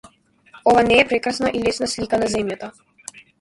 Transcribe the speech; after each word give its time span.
Ова 0.71 0.83
не 0.87 0.97
е 1.01 1.05
прекрасна 1.09 1.49
и 1.59 1.61
лесна 1.67 1.91
слика 1.93 2.19
на 2.23 2.31
земјата. 2.37 2.73